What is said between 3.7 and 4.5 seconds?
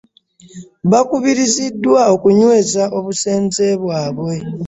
bwabwe.